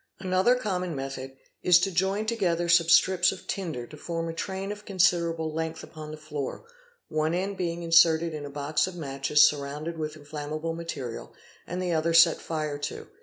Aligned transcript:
Another 0.19 0.55
common 0.55 0.95
method 0.95 1.35
is 1.61 1.79
to 1.81 1.91
join 1.91 2.25
together 2.25 2.67
some 2.67 2.89
strips 2.89 3.31
of 3.31 3.45
tinder 3.45 3.85
to 3.85 3.95
form 3.97 4.27
a 4.29 4.33
train 4.33 4.71
of 4.71 4.83
considerable 4.83 5.53
length 5.53 5.83
upon 5.83 6.09
the 6.09 6.17
floor, 6.17 6.65
one 7.07 7.35
end 7.35 7.55
being 7.55 7.83
inserted 7.83 8.33
in 8.33 8.43
a 8.43 8.49
box 8.49 8.87
of 8.87 8.95
matches 8.95 9.47
surrounded 9.47 9.99
with 9.99 10.15
inflammable 10.17 10.73
material 10.73 11.35
and 11.67 11.79
the 11.79 11.91
other 11.93 12.15
set 12.15 12.37
fire 12.37 12.79
to. 12.79 13.09